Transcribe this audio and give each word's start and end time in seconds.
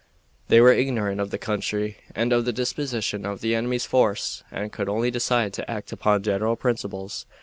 They 0.47 0.59
were 0.61 0.73
ignorant 0.73 1.21
of 1.21 1.29
the 1.29 1.37
country 1.37 1.97
and 2.15 2.33
of 2.33 2.43
the 2.43 2.51
disposition 2.51 3.23
of 3.23 3.41
the 3.41 3.53
enemy's 3.53 3.85
force, 3.85 4.43
and 4.49 4.71
could 4.71 4.89
only 4.89 5.11
decide 5.11 5.53
to 5.53 5.69
act 5.69 5.91
upon 5.91 6.23
general 6.23 6.55
principles. 6.55 7.27